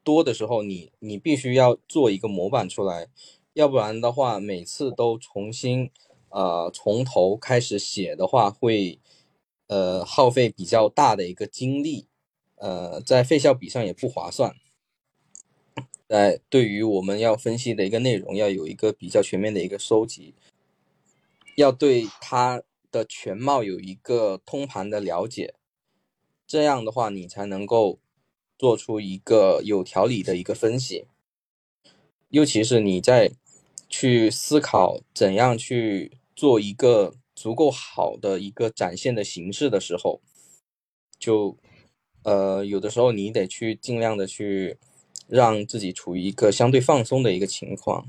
[0.03, 3.07] 多的时候，你你必须要做一个模板出来，
[3.53, 5.89] 要不然的话，每次都重新
[6.27, 8.99] 呃从头开始写的话，会
[9.67, 12.07] 呃耗费比较大的一个精力，
[12.55, 14.53] 呃，在费效比上也不划算。
[16.09, 20.33] 在对于我们要分析的一个内容，要有一个比较全面的一个收集，
[21.55, 22.61] 要对它。
[22.91, 25.55] 的全貌有一个通盘的了解，
[26.45, 27.99] 这样的话你才能够
[28.57, 31.05] 做出一个有条理的一个分析。
[32.29, 33.31] 尤其是你在
[33.89, 40.21] 去思考怎样去做一个足够好的一个展现的形式的时候，
[41.19, 41.57] 就
[42.23, 44.77] 呃有的时候你得去尽量的去
[45.27, 48.05] 让自己处于一个相对放松的一个情况。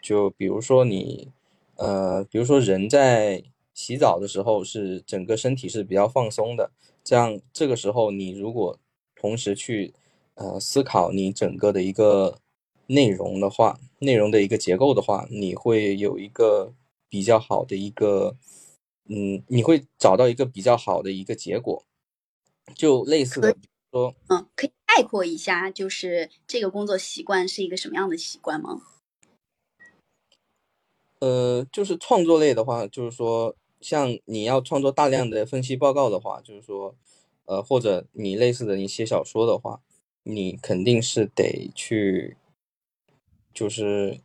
[0.00, 1.28] 就比如说你，
[1.76, 6.70] 呃，比如说人在洗澡的时候是整个身体是比较放松的，
[7.02, 8.78] 这样这个时候你如果
[9.16, 9.94] 同时去
[10.34, 12.38] 呃思考你整个的一个
[12.86, 16.74] 内容的话，内容的一个结构的话，你会有一个
[17.08, 18.36] 比较好的一个，
[19.08, 21.84] 嗯，你会找到一个比较好的一个结果，
[22.74, 23.56] 就类似的
[23.90, 28.82] 说，嗯，可以概括一下，就是这个工作习惯是一个什么样的习惯吗？
[31.20, 36.94] 呃，就是创作类的话，就是说，像你要创作大量的分析报告的话，就是说，
[37.44, 39.82] 呃，或者你类似的你写小说的话，
[40.22, 42.36] 你肯定是得去，
[43.52, 44.20] 就是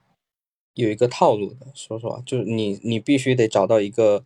[0.75, 1.71] 有一个套路的。
[1.73, 4.23] 说实话，就是你你必须得找到一个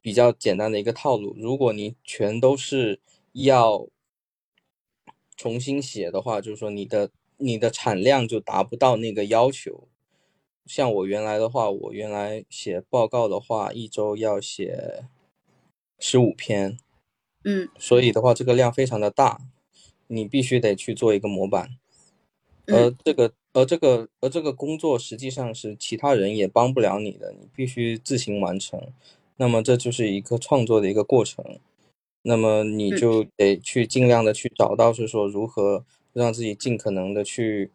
[0.00, 1.34] 比较简单的一个套路。
[1.36, 3.00] 如果你全都是
[3.32, 3.88] 要
[5.36, 9.88] 重新写的话，就是说你的你的产量就达不到那个要求。
[10.66, 15.04] 像我原来的话，我原来写报告的话，一周要写
[15.98, 16.78] 十五篇，
[17.44, 19.40] 嗯，所以的话，这个量非常的大，
[20.06, 21.76] 你必须得去做一个模板，
[22.66, 28.80] 而这个，而这个，而这个工作实际上是其他人也帮不了你的，你必须自行完成。
[29.36, 31.44] 那么这就是一个创作的一个过程，
[32.22, 37.70] 那么你就得去尽量的去找到，是说如何让自己尽可能的去。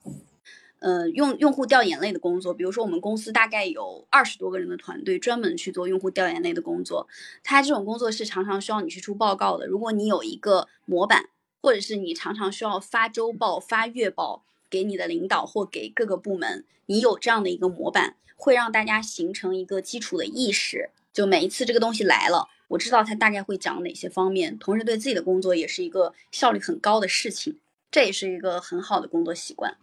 [0.80, 7.08] 呃，用用户调研类的工作，比如说我们公司大概有二十多个人的团队，专门去做用户调研类的工作。
[7.44, 9.66] 他这种工作是常常需要你去出报告的。
[9.66, 11.30] 如果你有一个模板，
[11.62, 20.92] 或者是你常常需要发周报、发月报给你的领导或给各个部门，你有这样的一个模板，会让大家形成一个基础的意识。
[21.12, 27.58] 就每一次这个东西来了，我知道它大概会讲哪些方面，同时对自己的工作也是一个效率很高的事情。
[27.90, 29.76] 这也是一个很好的工作习惯。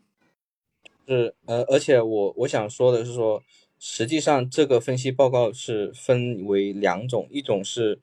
[1.07, 3.43] 是，呃，而且我我想说的是说，
[3.79, 8.01] 实际上这个分析报告是分为两种，一种是，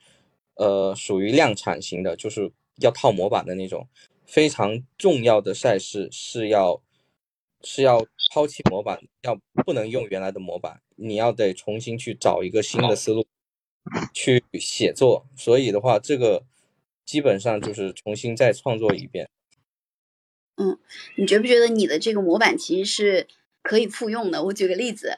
[0.55, 3.87] 呃，属于量产型的，就是要套模板的那种，
[4.25, 6.81] 非常重要的赛事是要
[7.63, 9.35] 是要抛弃模板，要
[9.65, 13.25] 不能用原来的模板，你要得重新去找一个新的思路
[14.13, 16.43] 去写作，所以的话，这个
[17.03, 19.27] 基本上就是重新再创作一遍。
[20.57, 20.77] 嗯，
[21.15, 23.27] 你觉不觉得你的这个模板其实是
[23.63, 24.43] 可以复用的？
[24.43, 25.17] 我举个例子，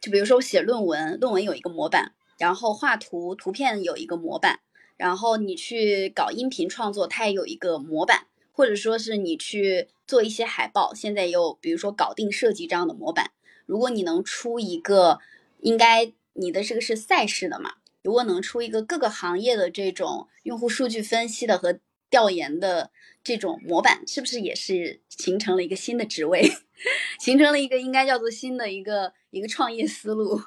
[0.00, 4.60] 就比如说我写论文，论文有一个模板，然后画图图片有一个模板，
[4.96, 13.30] 然后你去搞音频创作，它也有一个模板，或者说是你去做一些海报，现在也有比如说搞定设计这样的模板。
[13.66, 15.20] 如果你能出一个，
[15.60, 17.74] 应该你的这个是赛事的嘛？
[18.02, 21.78] 如果能出一个各个行业的这种用户数据分析的和
[22.10, 22.90] 调研的。
[23.24, 26.50] 这种模板是不是也是形成了一个新的职位，
[27.20, 30.42] 形成了一个应该叫做新的一个一个创业思路？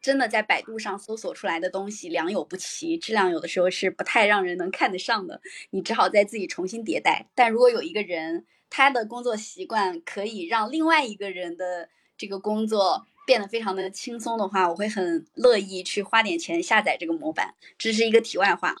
[0.00, 7.28] 真的在百度上搜索出来的东西良莠不齐，质量有的时候是不太让人能看得上的，你只好再自己重新迭代。
[7.34, 17.54] 但如果有一个人，他的工作习惯可以让另外一个人的这个工作变得非常的轻松的话，我会很乐意去花点钱下载这个模板。
[17.76, 18.74] 这是一个题外话。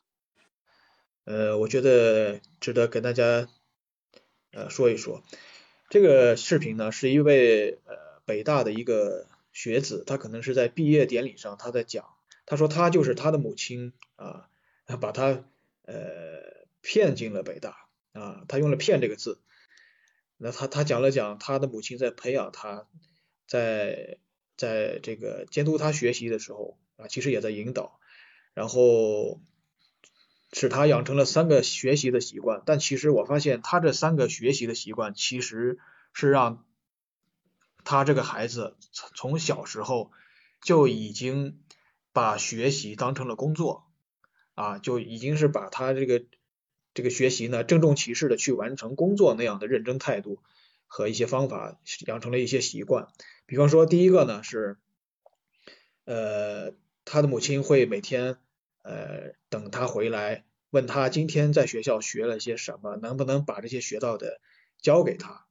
[1.24, 3.48] 呃，我觉得值得跟大家
[4.52, 5.22] 呃说一说。
[5.90, 12.06] 这个视频呢，是一位呃北大的一个学子，他可能是在毕业典礼上他在讲，
[12.46, 14.48] 他说他就是他的母亲啊，
[15.00, 15.44] 把他
[15.84, 19.40] 呃骗进了北大啊，他用了骗这个字。
[20.38, 22.86] 那他他讲了讲他的母亲在培养他，
[23.46, 24.18] 在
[24.56, 28.00] 在这个监督他学习的时候啊，其实也在引导，
[28.54, 29.40] 然后。
[30.52, 35.78] 使他养成了三个学习的习惯，但其实我发现他这三个学习的习惯，其实
[36.12, 36.64] 是让
[37.84, 38.76] 他这个孩子
[39.14, 40.10] 从小时候
[40.60, 41.60] 就已经
[42.12, 43.86] 把学习当成了工作
[44.54, 46.24] 啊，就已经是把他这个
[46.94, 50.42] 这个学习呢郑重其事的去完成工作那样的认真态度
[50.88, 51.78] 和一些方法，
[52.08, 53.06] 养成了一些习惯。
[53.46, 54.78] 比方说，第一个呢是，
[56.06, 56.74] 呃，
[57.04, 58.36] 他的母亲会每天。
[58.82, 64.40] 呃，等他回来，问他今天在学校学了些什么，能不能把这些学到的
[64.80, 65.46] 教给他？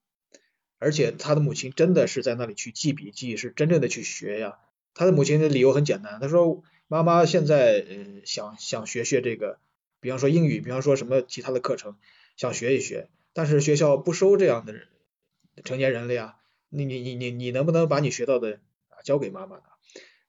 [0.78, 4.60] 而且他的母亲真的是在那里去记笔记，是真正的去学呀。
[4.94, 9.60] 他的母亲的理由很简单，他说妈妈现在呃想想学学这个，
[10.00, 11.98] 比方说英语，比方说什么其他的课程，
[12.38, 14.74] 想学一学，但是学校不收这样的
[15.64, 16.38] 成年人了呀。
[16.70, 18.60] 你你你你你能不能把你学到的
[18.90, 19.64] 啊交给妈妈呢？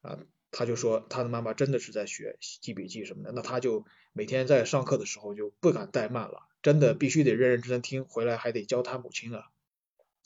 [0.03, 0.19] 啊？
[0.51, 9.45] 他就说他的妈妈真的是在学记笔记什么的，那他就每天在上课的时候就不敢怠慢了，真的必须得认认真真听，回来还得教他母亲啊。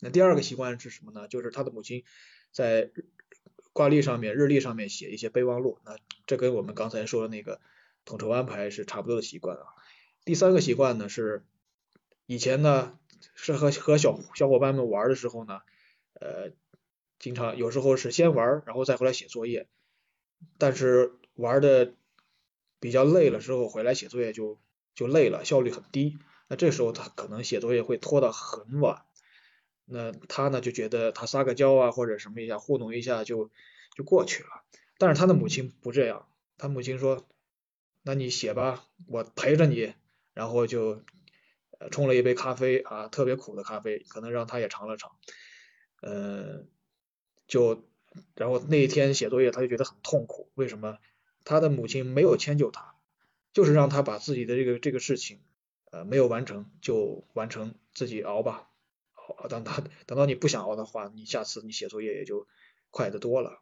[0.01, 1.29] 那第二个习惯是什么呢？
[1.29, 2.05] 就是他的母亲
[2.51, 2.91] 在
[3.73, 7.61] 挂历上面、日历上面写一些备忘录，那这跟我们刚才说的那个
[8.05, 9.65] 统筹安排是差不多的习惯啊。
[10.25, 11.45] 第三个习惯呢是
[12.27, 12.99] 以前呢
[13.35, 15.61] 是和和小小伙伴们玩的时候呢，
[16.15, 16.53] 呃，
[17.19, 19.69] 经常有时候是先玩，然后再回来写作业。
[20.59, 21.95] 但是玩的
[22.81, 24.59] 比较累了之后，回来写作业就
[24.95, 26.19] 就累了，效率很低。
[26.49, 29.03] 那这时候他可能写作业会拖到很晚。
[29.87, 33.51] 那他呢就觉得他撒个娇啊或者什么一下糊弄一下就
[33.97, 34.49] 就过去了。
[34.99, 37.27] 但是他的母亲不这样，他母亲说
[38.03, 39.95] ：“那你写吧，我陪着你。”
[40.35, 41.03] 然后就
[41.91, 45.13] 冲了一杯咖啡啊，特别苦的咖啡，可能让他也尝了尝。
[46.03, 46.69] 嗯，
[47.47, 47.85] 就。
[48.35, 50.51] 然后那一天写作业，他就觉得很痛苦。
[50.55, 50.99] 为什么？
[51.45, 52.95] 他的母亲没有迁就他，
[53.53, 55.41] 就是让他把自己的这个这个事情，
[55.91, 58.71] 呃，没有完成就完成，自己熬吧。
[59.13, 62.47] 好，等他等到你不想熬的话，你下次你写作业也就
[62.91, 63.61] 快得多了。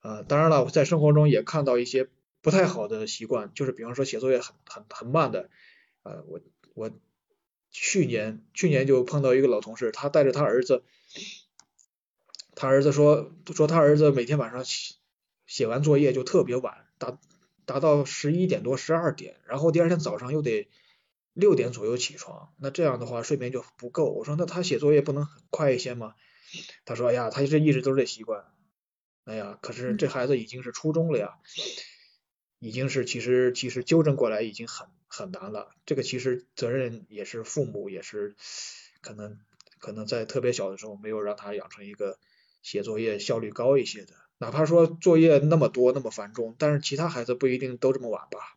[0.00, 2.08] 呃，当然了，我在生活中也看到一些
[2.40, 5.50] 不太好的习惯，就是比方说写作业很很很慢的。
[6.04, 6.40] 呃，我
[6.74, 6.90] 我
[7.70, 10.84] 去年去年就碰到一个老同事，他带着他儿子。
[12.54, 14.94] 他儿子说说他儿子每天晚上写
[15.46, 17.18] 写完作业就特别晚，达
[17.64, 20.68] 达到十一点多十二点，然后第二天早上又得
[21.32, 24.10] 六点左右起床，那这样的话睡眠就不够。
[24.10, 26.14] 我说那他写作业不能快一些吗？
[26.84, 28.44] 他说哎呀，他这一直都是这习惯。
[29.24, 31.38] 哎呀，可是这孩子已经是初中了呀，
[32.58, 35.74] 已经是其实其实纠正过来已经很很难了。
[35.86, 38.36] 这个其实责任也是父母也是
[39.00, 39.40] 可能
[39.78, 42.18] 可能在特别小的时候没有让他养成一个。
[42.62, 48.56] 写作业效率高一些的，哪怕说作业那么多那么繁重，但是其他孩子不一定都这么晚吧。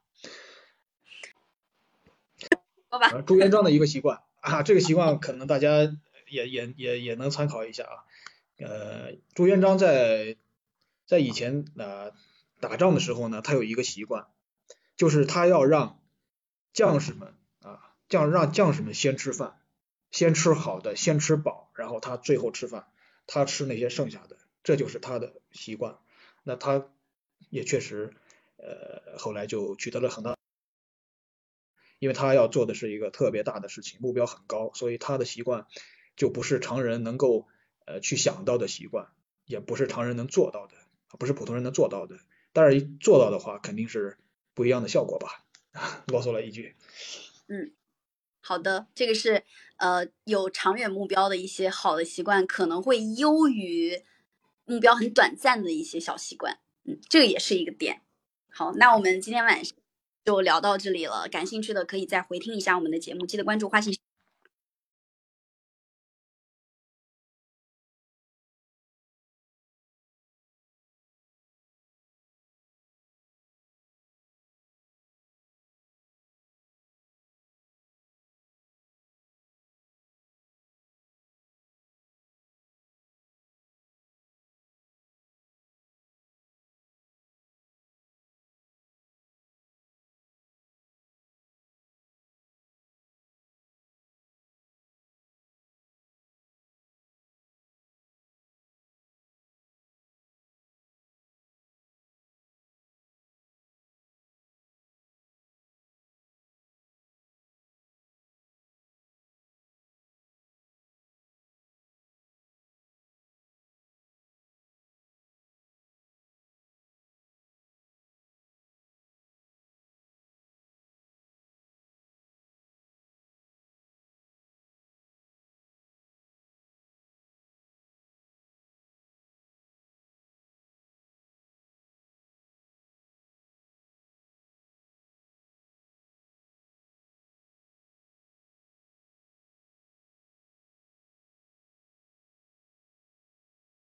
[3.26, 5.82] 朱元璋的一个习惯啊，这个习惯可能大家
[6.30, 8.06] 也也也也能参考一下啊。
[8.58, 10.38] 呃，朱元璋在
[11.06, 12.14] 在以前呃
[12.62, 14.28] 打仗的时候呢，他有一个习惯，
[14.96, 16.00] 就是他要让
[16.72, 19.58] 将士们啊将让将士们先吃饭，
[20.10, 22.88] 先吃好的，先吃饱，然后他最后吃饭。
[23.28, 25.98] 他吃那些剩下的，这就是他的习惯。
[26.44, 26.92] 那他
[27.50, 28.14] 也确实，
[28.58, 30.36] 呃，后来就取得了很大，
[32.00, 35.66] 因为他要做的是一个特别大的事情，目标很高，所以他的习惯
[36.16, 37.48] 就不是常人能够
[37.86, 39.10] 呃去想到的习惯，
[39.46, 40.76] 也不是常人能做到的，
[41.18, 42.20] 不是普通人能做到的。
[42.54, 44.18] 但是做到的话，肯定是
[44.54, 45.44] 不一样的效果吧。
[46.08, 46.76] 啰嗦了一句。
[47.48, 47.74] 嗯。
[48.48, 49.44] 好的，这个是
[49.78, 54.04] 呃有长远目标的一些好的习惯，可能会优于
[54.66, 56.60] 目标很短暂的一些小习惯。
[56.86, 58.02] 嗯，这个也是一个点。
[58.50, 59.76] 好，那我们今天晚上
[60.24, 61.28] 就聊到这里了。
[61.30, 64.05] 感兴趣的可以再回听一下我们的节目，记得关注花信。